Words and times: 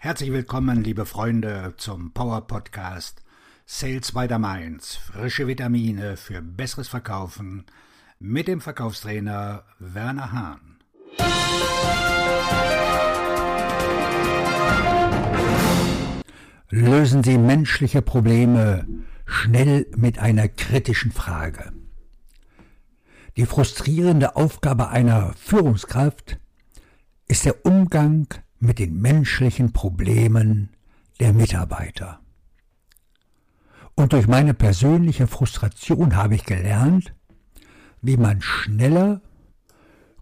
Herzlich 0.00 0.30
willkommen, 0.30 0.84
liebe 0.84 1.04
Freunde, 1.06 1.74
zum 1.76 2.12
Power 2.12 2.46
Podcast 2.46 3.20
Sales 3.66 4.12
by 4.12 4.28
the 4.28 4.38
Mainz. 4.38 4.94
Frische 4.94 5.48
Vitamine 5.48 6.16
für 6.16 6.40
besseres 6.40 6.86
Verkaufen 6.86 7.64
mit 8.20 8.46
dem 8.46 8.60
Verkaufstrainer 8.60 9.64
Werner 9.80 10.30
Hahn. 10.30 10.78
Lösen 16.70 17.24
Sie 17.24 17.36
menschliche 17.36 18.00
Probleme 18.00 18.86
schnell 19.26 19.90
mit 19.96 20.20
einer 20.20 20.46
kritischen 20.46 21.10
Frage. 21.10 21.72
Die 23.36 23.46
frustrierende 23.46 24.36
Aufgabe 24.36 24.90
einer 24.90 25.32
Führungskraft 25.32 26.38
ist 27.26 27.44
der 27.44 27.66
Umgang 27.66 28.28
mit 28.28 28.47
den 28.60 29.00
menschlichen 29.00 29.72
Problemen 29.72 30.70
der 31.20 31.32
Mitarbeiter. 31.32 32.20
Und 33.94 34.12
durch 34.12 34.28
meine 34.28 34.54
persönliche 34.54 35.26
Frustration 35.26 36.16
habe 36.16 36.36
ich 36.36 36.44
gelernt, 36.44 37.14
wie 38.00 38.16
man 38.16 38.40
schneller, 38.40 39.20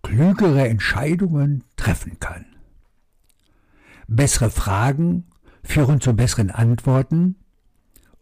klügere 0.03 0.69
Entscheidungen 0.69 1.65
treffen 1.77 2.19
kann. 2.19 2.47
Bessere 4.07 4.51
Fragen 4.51 5.27
führen 5.63 6.01
zu 6.01 6.15
besseren 6.15 6.51
Antworten 6.51 7.37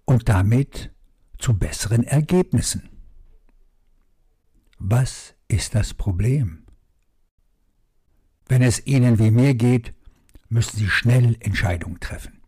und 0.04 0.28
damit 0.28 0.92
zu 1.38 1.56
besseren 1.56 2.04
Ergebnissen. 2.04 2.88
Was 4.78 5.34
ist 5.46 5.74
das 5.74 5.94
Problem? 5.94 6.64
Wenn 8.48 8.62
es 8.62 8.86
Ihnen 8.86 9.18
wie 9.18 9.30
mir 9.30 9.54
geht, 9.54 9.93
müssen 10.54 10.78
Sie 10.78 10.88
schnell 10.88 11.36
Entscheidungen 11.40 11.98
treffen. 11.98 12.40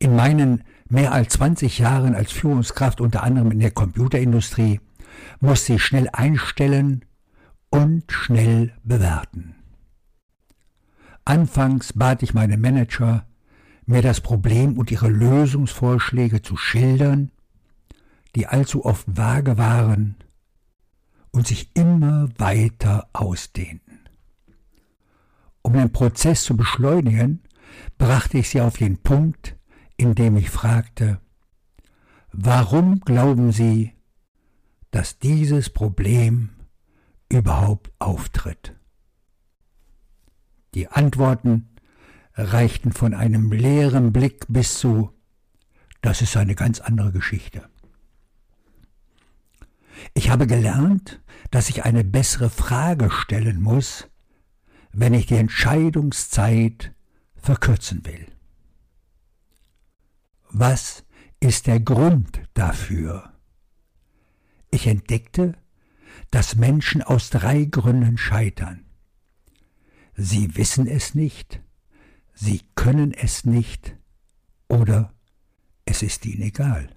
In 0.00 0.16
meinen 0.16 0.64
mehr 0.88 1.12
als 1.12 1.34
20 1.34 1.78
Jahren 1.78 2.16
als 2.16 2.32
Führungskraft 2.32 3.00
unter 3.00 3.22
anderem 3.22 3.52
in 3.52 3.60
der 3.60 3.70
Computerindustrie 3.70 4.80
musste 5.40 5.74
ich 5.74 5.84
schnell 5.84 6.08
einstellen 6.12 7.04
und 7.70 8.10
schnell 8.10 8.74
bewerten. 8.82 9.54
Anfangs 11.24 11.92
bat 11.92 12.24
ich 12.24 12.34
meine 12.34 12.56
Manager, 12.56 13.24
mir 13.86 14.02
das 14.02 14.20
Problem 14.20 14.78
und 14.78 14.90
ihre 14.90 15.08
Lösungsvorschläge 15.08 16.42
zu 16.42 16.56
schildern, 16.56 17.30
die 18.34 18.48
allzu 18.48 18.84
oft 18.84 19.06
vage 19.06 19.58
waren 19.58 20.16
und 21.30 21.46
sich 21.46 21.70
immer 21.74 22.28
weiter 22.36 23.08
ausdehnten. 23.12 23.87
Um 25.68 25.74
den 25.74 25.92
Prozess 25.92 26.44
zu 26.44 26.56
beschleunigen, 26.56 27.42
brachte 27.98 28.38
ich 28.38 28.48
sie 28.48 28.62
auf 28.62 28.78
den 28.78 28.96
Punkt, 28.96 29.54
in 29.98 30.14
dem 30.14 30.38
ich 30.38 30.48
fragte, 30.48 31.20
warum 32.32 33.00
glauben 33.00 33.52
Sie, 33.52 33.92
dass 34.92 35.18
dieses 35.18 35.68
Problem 35.68 36.48
überhaupt 37.28 37.92
auftritt? 37.98 38.76
Die 40.72 40.88
Antworten 40.88 41.68
reichten 42.32 42.92
von 42.94 43.12
einem 43.12 43.52
leeren 43.52 44.10
Blick 44.10 44.46
bis 44.48 44.78
zu, 44.78 45.10
das 46.00 46.22
ist 46.22 46.34
eine 46.38 46.54
ganz 46.54 46.80
andere 46.80 47.12
Geschichte. 47.12 47.68
Ich 50.14 50.30
habe 50.30 50.46
gelernt, 50.46 51.20
dass 51.50 51.68
ich 51.68 51.84
eine 51.84 52.04
bessere 52.04 52.48
Frage 52.48 53.10
stellen 53.10 53.60
muss, 53.60 54.08
wenn 54.92 55.14
ich 55.14 55.26
die 55.26 55.36
Entscheidungszeit 55.36 56.94
verkürzen 57.36 58.04
will. 58.04 58.26
Was 60.50 61.04
ist 61.40 61.66
der 61.66 61.80
Grund 61.80 62.42
dafür? 62.54 63.32
Ich 64.70 64.86
entdeckte, 64.86 65.54
dass 66.30 66.56
Menschen 66.56 67.02
aus 67.02 67.30
drei 67.30 67.64
Gründen 67.64 68.18
scheitern. 68.18 68.84
Sie 70.14 70.56
wissen 70.56 70.86
es 70.86 71.14
nicht, 71.14 71.60
sie 72.34 72.62
können 72.74 73.12
es 73.12 73.44
nicht 73.44 73.96
oder 74.68 75.12
es 75.84 76.02
ist 76.02 76.26
ihnen 76.26 76.42
egal. 76.42 76.90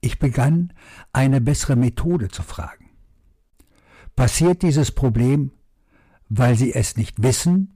Ich 0.00 0.18
begann, 0.18 0.72
eine 1.12 1.40
bessere 1.40 1.74
Methode 1.74 2.28
zu 2.28 2.42
fragen. 2.42 2.90
Passiert 4.14 4.62
dieses 4.62 4.92
Problem, 4.92 5.50
weil 6.28 6.56
sie 6.56 6.74
es 6.74 6.96
nicht 6.96 7.22
wissen, 7.22 7.74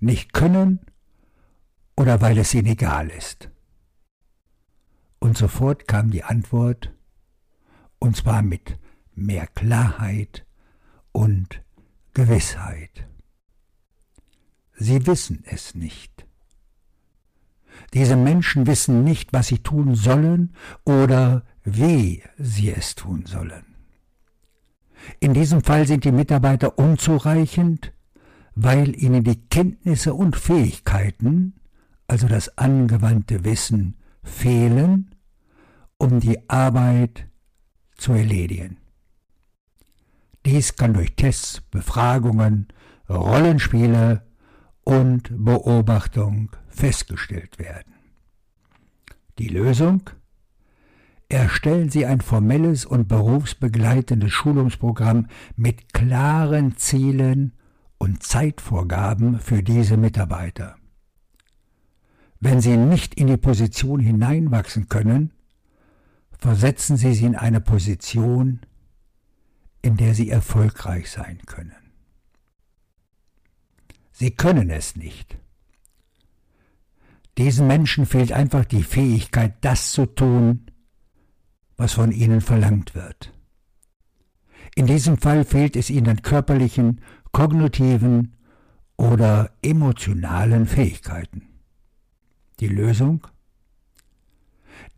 nicht 0.00 0.32
können 0.32 0.80
oder 1.96 2.20
weil 2.20 2.38
es 2.38 2.54
ihnen 2.54 2.66
egal 2.66 3.08
ist? 3.10 3.50
Und 5.18 5.38
sofort 5.38 5.88
kam 5.88 6.10
die 6.10 6.24
Antwort, 6.24 6.92
und 7.98 8.16
zwar 8.16 8.42
mit 8.42 8.78
mehr 9.14 9.46
Klarheit 9.46 10.44
und 11.12 11.62
Gewissheit. 12.12 13.08
Sie 14.76 15.06
wissen 15.06 15.42
es 15.46 15.74
nicht. 15.74 16.26
Diese 17.92 18.16
Menschen 18.16 18.66
wissen 18.66 19.04
nicht, 19.04 19.32
was 19.32 19.48
sie 19.48 19.58
tun 19.58 19.94
sollen 19.94 20.54
oder 20.84 21.44
wie 21.62 22.22
sie 22.36 22.70
es 22.70 22.94
tun 22.94 23.24
sollen. 23.26 23.73
In 25.20 25.34
diesem 25.34 25.62
Fall 25.62 25.86
sind 25.86 26.04
die 26.04 26.12
Mitarbeiter 26.12 26.78
unzureichend, 26.78 27.92
weil 28.54 28.94
ihnen 29.00 29.24
die 29.24 29.40
Kenntnisse 29.48 30.14
und 30.14 30.36
Fähigkeiten, 30.36 31.54
also 32.06 32.28
das 32.28 32.58
angewandte 32.58 33.44
Wissen, 33.44 33.96
fehlen, 34.22 35.14
um 35.98 36.20
die 36.20 36.48
Arbeit 36.48 37.26
zu 37.96 38.12
erledigen. 38.12 38.78
Dies 40.44 40.76
kann 40.76 40.92
durch 40.94 41.16
Tests, 41.16 41.62
Befragungen, 41.62 42.68
Rollenspiele 43.08 44.26
und 44.84 45.30
Beobachtung 45.32 46.50
festgestellt 46.68 47.58
werden. 47.58 47.94
Die 49.38 49.48
Lösung? 49.48 50.10
Erstellen 51.34 51.90
Sie 51.90 52.06
ein 52.06 52.20
formelles 52.20 52.86
und 52.86 53.08
berufsbegleitendes 53.08 54.30
Schulungsprogramm 54.30 55.26
mit 55.56 55.92
klaren 55.92 56.76
Zielen 56.76 57.54
und 57.98 58.22
Zeitvorgaben 58.22 59.40
für 59.40 59.64
diese 59.64 59.96
Mitarbeiter. 59.96 60.76
Wenn 62.38 62.60
Sie 62.60 62.76
nicht 62.76 63.16
in 63.16 63.26
die 63.26 63.36
Position 63.36 63.98
hineinwachsen 63.98 64.88
können, 64.88 65.32
versetzen 66.38 66.96
Sie 66.96 67.14
sie 67.14 67.26
in 67.26 67.34
eine 67.34 67.60
Position, 67.60 68.60
in 69.82 69.96
der 69.96 70.14
Sie 70.14 70.30
erfolgreich 70.30 71.10
sein 71.10 71.40
können. 71.46 71.74
Sie 74.12 74.30
können 74.30 74.70
es 74.70 74.94
nicht. 74.94 75.36
Diesen 77.38 77.66
Menschen 77.66 78.06
fehlt 78.06 78.30
einfach 78.30 78.64
die 78.64 78.84
Fähigkeit, 78.84 79.56
das 79.62 79.90
zu 79.90 80.06
tun, 80.06 80.70
was 81.76 81.92
von 81.92 82.12
ihnen 82.12 82.40
verlangt 82.40 82.94
wird. 82.94 83.32
In 84.74 84.86
diesem 84.86 85.18
Fall 85.18 85.44
fehlt 85.44 85.76
es 85.76 85.90
ihnen 85.90 86.08
an 86.08 86.22
körperlichen, 86.22 87.00
kognitiven 87.32 88.34
oder 88.96 89.50
emotionalen 89.62 90.66
Fähigkeiten. 90.66 91.42
Die 92.60 92.68
Lösung? 92.68 93.26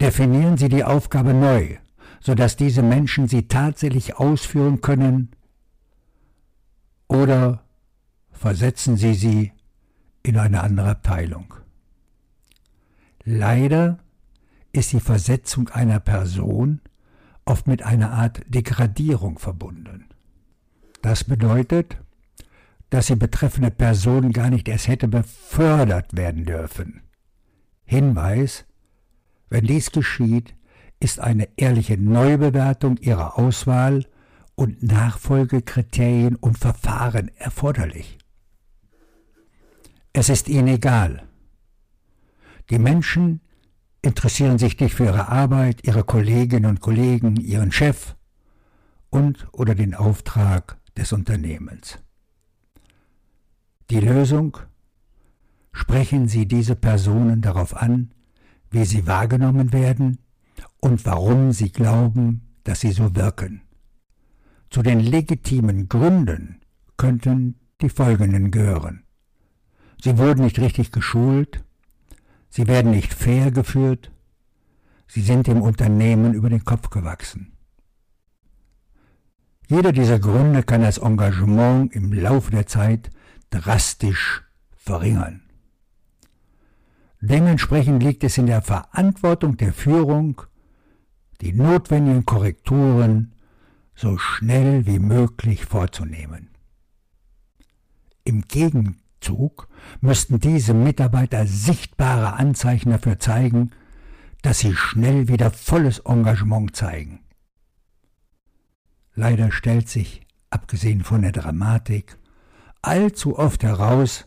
Definieren 0.01 0.57
Sie 0.57 0.69
die 0.69 0.85
Aufgabe 0.85 1.35
neu, 1.35 1.77
sodass 2.21 2.57
diese 2.57 2.83
Menschen 2.83 3.29
sie 3.29 3.49
tatsächlich 3.49 4.17
ausführen 4.17 4.81
können 4.81 5.31
oder 7.09 7.65
versetzen 8.31 8.97
Sie 8.97 9.15
sie 9.15 9.53
in 10.23 10.39
eine 10.39 10.63
andere 10.63 10.91
Abteilung. 10.91 11.55
Leider 13.25 13.99
ist 14.77 14.93
die 14.93 15.01
Versetzung 15.01 15.69
einer 15.71 16.01
Person 16.01 16.81
oft 17.45 17.67
mit 17.67 17.83
einer 17.83 18.11
Art 18.11 18.43
Degradierung 18.49 19.39
verbunden. 19.39 20.07
Das 21.03 21.25
bedeutet, 21.25 21.97
dass 22.91 23.07
die 23.07 23.17
betreffende 23.17 23.71
Person 23.71 24.33
gar 24.33 24.51
nicht 24.51 24.69
erst 24.69 24.89
hätte 24.89 25.09
befördert 25.09 26.17
werden 26.17 26.45
dürfen. 26.45 27.03
Hinweis, 27.85 28.65
wenn 29.49 29.67
dies 29.67 29.93
geschieht, 29.93 30.55
ist 30.99 31.21
eine 31.21 31.49
ehrliche 31.57 31.97
Neubewertung 31.97 32.97
ihrer 32.99 33.39
Auswahl 33.39 34.07
und 34.55 34.83
Nachfolgekriterien 34.83 36.37
und 36.37 36.59
Verfahren 36.59 37.31
erforderlich. 37.37 38.19
Es 40.13 40.29
ist 40.29 40.49
ihnen 40.49 40.69
egal. 40.69 41.23
Die 42.71 42.79
Menschen 42.79 43.41
interessieren 44.07 44.57
sich 44.57 44.79
nicht 44.79 44.95
für 44.95 45.05
ihre 45.05 45.29
Arbeit, 45.29 45.87
ihre 45.87 46.05
Kolleginnen 46.05 46.71
und 46.71 46.81
Kollegen, 46.81 47.37
ihren 47.37 47.73
Chef 47.73 48.15
und 49.11 49.49
oder 49.53 49.75
den 49.75 49.95
Auftrag 49.95 50.79
des 50.97 51.13
Unternehmens. 51.13 51.99
Die 53.91 54.01
Lösung? 54.01 54.57
sprechen 55.73 56.27
Sie 56.27 56.49
diese 56.49 56.75
Personen 56.75 57.43
darauf 57.43 57.77
an, 57.77 58.15
wie 58.71 58.87
sie 58.87 59.07
wahrgenommen 59.07 59.75
werden 59.75 60.19
und 60.81 61.05
warum 61.05 61.53
Sie 61.53 61.71
glauben, 61.71 62.41
dass 62.65 62.81
sie 62.81 62.93
so 62.93 63.15
wirken. 63.15 63.61
Zu 64.71 64.83
den 64.83 65.01
legitimen 65.01 65.89
Gründen 65.89 66.61
könnten 66.97 67.57
die 67.83 67.91
folgenden 67.91 68.51
gehören. 68.51 69.05
Sie 70.03 70.17
wurden 70.17 70.45
nicht 70.45 70.59
richtig 70.59 70.93
geschult, 70.93 71.63
sie 72.49 72.67
werden 72.67 72.91
nicht 72.91 73.13
fair 73.13 73.51
geführt, 73.51 74.11
sie 75.07 75.23
sind 75.23 75.47
dem 75.47 75.63
Unternehmen 75.63 76.35
über 76.35 76.51
den 76.51 76.65
Kopf 76.65 76.91
gewachsen. 76.91 77.57
Jeder 79.69 79.93
dieser 79.93 80.21
Gründe 80.21 80.63
kann 80.63 80.83
das 80.83 80.99
Engagement 80.99 81.93
im 81.93 82.13
Laufe 82.13 82.53
der 82.53 82.67
Zeit 82.67 83.11
drastisch 83.51 84.45
verringern. 84.77 85.43
Dementsprechend 87.21 88.03
liegt 88.03 88.23
es 88.23 88.39
in 88.39 88.47
der 88.47 88.63
Verantwortung 88.63 89.57
der 89.57 89.73
Führung, 89.73 90.43
die 91.41 91.53
notwendigen 91.53 92.25
Korrekturen 92.25 93.33
so 93.97 94.19
schnell 94.19 94.87
wie 94.87 94.99
möglich 95.01 95.65
vorzunehmen. 95.65 96.51
Im 98.23 98.47
Gegenzug 99.21 99.69
müssten 100.01 100.41
diese 100.41 100.75
Mitarbeiter 100.75 101.47
sichtbare 101.47 102.35
Anzeichen 102.35 102.91
dafür 102.91 103.19
zeigen, 103.19 103.71
dass 104.43 104.61
sie 104.61 104.75
schnell 104.75 105.29
wieder 105.29 105.51
volles 105.51 106.01
Engagement 106.01 106.77
zeigen. 106.77 107.21
Leider 109.15 109.51
stellt 109.51 109.89
sich, 109.89 110.27
abgesehen 110.51 111.03
von 111.03 111.23
der 111.23 111.33
Dramatik, 111.33 112.19
allzu 112.83 113.39
oft 113.39 113.63
heraus, 113.63 114.27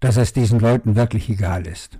dass 0.00 0.16
es 0.16 0.32
diesen 0.32 0.60
Leuten 0.60 0.94
wirklich 0.94 1.28
egal 1.28 1.66
ist. 1.66 1.98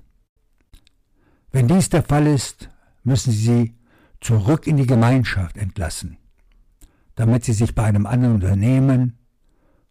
Wenn 1.51 1.67
dies 1.67 1.89
der 1.89 2.03
Fall 2.03 2.27
ist, 2.27 2.71
müssen 3.03 3.33
Sie 3.33 3.39
sie 3.39 3.79
zurück 4.21 4.67
in 4.67 4.77
die 4.77 4.87
Gemeinschaft 4.87 5.57
entlassen, 5.57 6.19
damit 7.15 7.45
sie 7.45 7.53
sich 7.53 7.75
bei 7.75 7.85
einem 7.85 8.07
anderen 8.07 8.35
Unternehmen, 8.35 9.19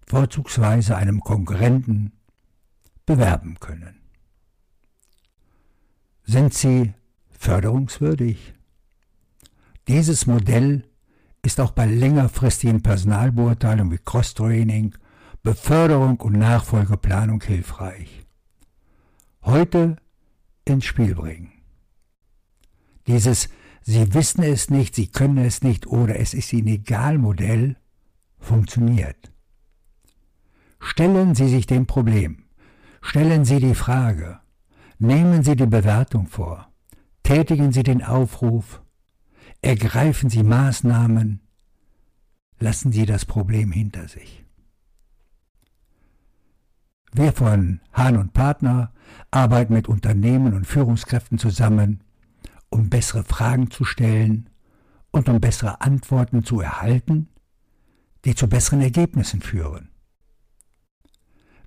vorzugsweise 0.06 0.96
einem 0.96 1.22
Konkurrenten, 1.22 2.12
bewerben 3.06 3.60
können. 3.60 4.02
Sind 6.24 6.54
sie 6.54 6.94
förderungswürdig? 7.30 8.54
Dieses 9.88 10.26
Modell 10.26 10.84
ist 11.44 11.60
auch 11.60 11.72
bei 11.72 11.86
längerfristigen 11.86 12.82
Personalbeurteilungen 12.82 13.92
wie 13.92 14.04
Cross-Training, 14.04 14.96
Beförderung 15.44 16.20
und 16.20 16.34
Nachfolgeplanung 16.34 17.42
hilfreich. 17.42 18.26
Heute 19.44 19.98
ins 20.66 20.86
Spiel 20.86 21.14
bringen. 21.14 21.52
Dieses 23.06 23.50
Sie 23.88 24.16
wissen 24.16 24.42
es 24.42 24.72
nicht, 24.72 24.96
Sie 24.96 25.06
können 25.06 25.38
es 25.38 25.62
nicht 25.62 25.86
oder 25.86 26.20
es 26.20 26.34
ist 26.34 26.52
Ihnen 26.52 26.70
egal 26.70 27.20
Modell 27.20 27.78
funktioniert. 28.40 29.32
Stellen 30.80 31.36
Sie 31.36 31.48
sich 31.48 31.68
dem 31.68 31.86
Problem, 31.86 32.45
stellen 33.06 33.46
Sie 33.46 33.60
die 33.60 33.76
Frage, 33.76 34.40
nehmen 34.98 35.44
Sie 35.44 35.56
die 35.56 35.68
Bewertung 35.68 36.26
vor, 36.28 36.72
tätigen 37.22 37.72
Sie 37.72 37.84
den 37.84 38.04
Aufruf, 38.04 38.82
ergreifen 39.62 40.30
Sie 40.32 40.42
Maßnahmen, 40.42 41.40
lassen 42.60 42.92
Sie 42.92 43.06
das 43.06 43.26
Problem 43.26 43.72
hinter 43.72 44.08
sich. 44.08 44.44
Wir 47.14 47.32
von 47.32 47.80
Hahn 47.94 48.18
und 48.18 48.34
Partner 48.34 48.92
arbeiten 49.30 49.74
mit 49.74 49.88
Unternehmen 49.88 50.54
und 50.56 50.66
Führungskräften 50.66 51.38
zusammen, 51.38 52.04
um 52.70 52.90
bessere 52.90 53.24
Fragen 53.24 53.70
zu 53.70 53.86
stellen 53.86 54.50
und 55.12 55.30
um 55.30 55.40
bessere 55.40 55.80
Antworten 55.80 56.44
zu 56.44 56.60
erhalten, 56.60 57.30
die 58.26 58.34
zu 58.34 58.50
besseren 58.50 58.82
Ergebnissen 58.82 59.42
führen. 59.42 59.95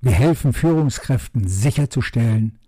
Wir 0.01 0.13
helfen 0.13 0.53
Führungskräften 0.53 1.49
sicherzustellen, 1.49 2.59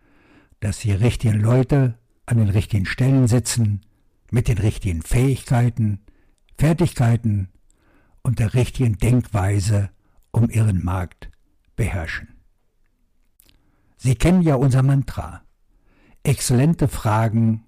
dass 0.59 0.79
die 0.81 0.93
richtigen 0.93 1.41
Leute 1.41 1.99
an 2.27 2.39
den 2.39 2.49
richtigen 2.49 2.87
Stellen 2.87 3.29
sitzen, 3.29 3.83
mit 4.31 4.49
den 4.49 4.59
richtigen 4.59 5.03
Fähigkeiten, 5.03 6.01
Fertigkeiten 6.59 7.49
und 8.23 8.39
der 8.39 8.55
richtigen 8.55 8.99
Denkweise 8.99 9.91
um 10.33 10.51
ihren 10.51 10.85
Markt 10.85 11.31
beherrschen. 11.77 12.37
Sie 13.97 14.15
kennen 14.15 14.43
ja 14.43 14.55
unser 14.57 14.83
Mantra. 14.83 15.43
Exzellente 16.23 16.89
Fragen 16.89 17.65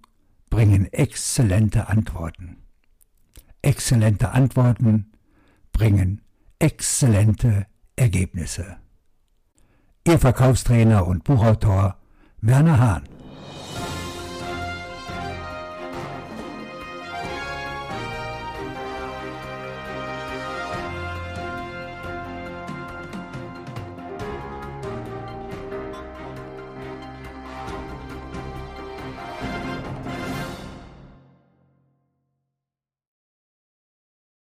bringen 0.50 0.92
exzellente 0.92 1.88
Antworten. 1.88 2.58
Exzellente 3.62 4.30
Antworten 4.32 5.12
bringen 5.72 6.20
exzellente 6.58 7.66
Ergebnisse. 7.96 8.81
Ihr 10.04 10.18
Verkaufstrainer 10.18 11.06
und 11.06 11.22
Buchautor 11.22 11.96
Werner 12.40 12.80
Hahn. 12.80 13.02